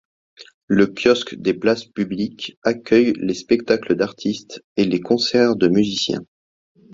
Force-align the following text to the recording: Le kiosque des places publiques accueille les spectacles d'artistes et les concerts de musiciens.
Le 0.65 0.87
kiosque 0.87 1.35
des 1.35 1.53
places 1.53 1.85
publiques 1.85 2.57
accueille 2.63 3.13
les 3.19 3.35
spectacles 3.35 3.93
d'artistes 3.95 4.63
et 4.75 4.85
les 4.85 4.99
concerts 4.99 5.55
de 5.55 5.67
musiciens. 5.67 6.25